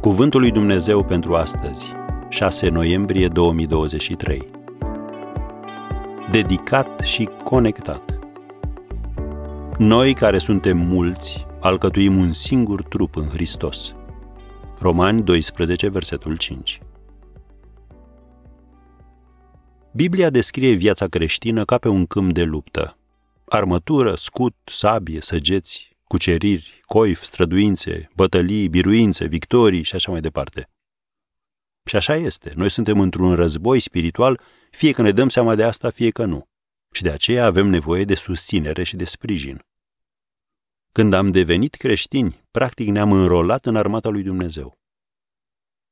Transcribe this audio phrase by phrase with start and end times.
[0.00, 1.86] Cuvântul lui Dumnezeu pentru astăzi,
[2.28, 4.50] 6 noiembrie 2023.
[6.30, 8.18] Dedicat și conectat.
[9.78, 13.94] Noi care suntem mulți, alcătuim un singur trup în Hristos.
[14.80, 16.80] Romani 12, versetul 5.
[19.92, 22.96] Biblia descrie viața creștină ca pe un câmp de luptă.
[23.44, 30.70] Armătură, scut, sabie, săgeți, cuceriri, coif, străduințe, bătălii, biruințe, victorii și așa mai departe.
[31.84, 32.52] Și așa este.
[32.56, 34.40] Noi suntem într-un război spiritual,
[34.70, 36.48] fie că ne dăm seama de asta, fie că nu.
[36.92, 39.62] Și de aceea avem nevoie de susținere și de sprijin.
[40.92, 44.78] Când am devenit creștini, practic ne-am înrolat în armata lui Dumnezeu.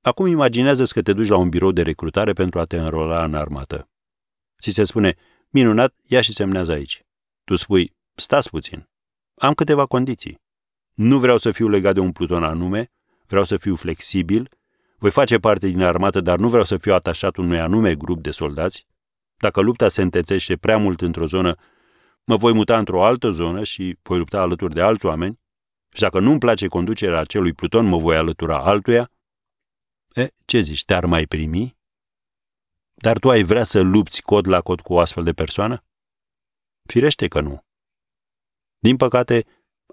[0.00, 3.34] Acum imaginează că te duci la un birou de recrutare pentru a te înrola în
[3.34, 3.90] armată.
[4.60, 5.16] Ți se spune,
[5.48, 7.02] minunat, ia și semnează aici.
[7.44, 8.88] Tu spui, stați puțin,
[9.38, 10.40] am câteva condiții.
[10.94, 12.90] Nu vreau să fiu legat de un pluton anume,
[13.26, 14.50] vreau să fiu flexibil,
[14.98, 18.30] voi face parte din armată, dar nu vreau să fiu atașat unui anume grup de
[18.30, 18.86] soldați.
[19.36, 21.54] Dacă lupta se întețește prea mult într-o zonă,
[22.24, 25.40] mă voi muta într-o altă zonă și voi lupta alături de alți oameni.
[25.94, 29.10] Și dacă nu-mi place conducerea acelui pluton, mă voi alătura altuia.
[30.14, 31.76] E, ce zici, te-ar mai primi?
[32.94, 35.84] Dar tu ai vrea să lupți cod la cod cu o astfel de persoană?
[36.88, 37.67] Firește că nu.
[38.78, 39.44] Din păcate,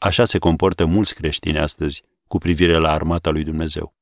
[0.00, 3.94] așa se comportă mulți creștini astăzi cu privire la armata lui Dumnezeu.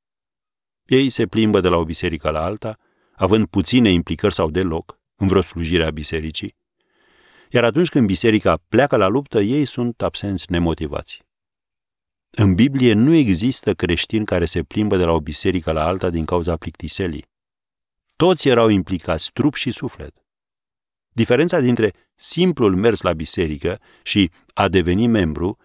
[0.84, 2.78] Ei se plimbă de la o biserică la alta,
[3.14, 6.56] având puține implicări sau deloc în vreo slujire a bisericii,
[7.50, 11.22] iar atunci când biserica pleacă la luptă, ei sunt absenți nemotivați.
[12.30, 16.24] În Biblie nu există creștini care se plimbă de la o biserică la alta din
[16.24, 17.30] cauza plictiselii.
[18.16, 20.24] Toți erau implicați, trup și suflet.
[21.08, 25.58] Diferența dintre simplul mers la biserică și a deveni membru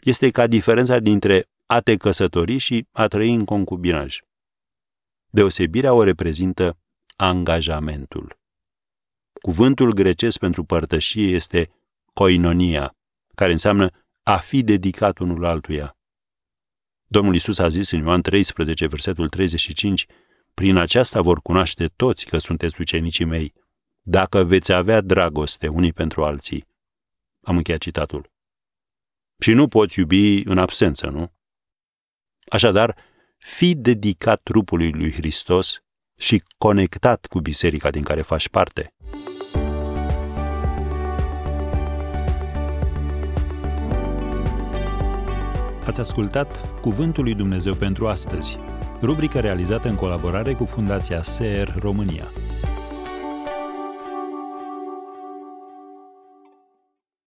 [0.00, 4.18] este ca diferența dintre a te căsători și a trăi în concubinaj.
[5.30, 6.78] Deosebirea o reprezintă
[7.16, 8.38] angajamentul.
[9.32, 11.70] Cuvântul grecesc pentru părtășie este
[12.12, 12.96] koinonia,
[13.34, 13.90] care înseamnă
[14.22, 15.96] a fi dedicat unul altuia.
[17.06, 20.06] Domnul Isus a zis în Ioan 13, versetul 35,
[20.54, 23.52] prin aceasta vor cunoaște toți că sunteți ucenicii mei,
[24.02, 26.66] dacă veți avea dragoste unii pentru alții.
[27.42, 28.30] Am încheiat citatul.
[29.38, 31.32] Și nu poți iubi în absență, nu?
[32.48, 32.96] Așadar,
[33.38, 35.82] fi dedicat trupului lui Hristos
[36.18, 38.94] și conectat cu biserica din care faci parte.
[45.84, 48.58] Ați ascultat Cuvântul lui Dumnezeu pentru astăzi,
[49.00, 52.28] rubrica realizată în colaborare cu Fundația SER România.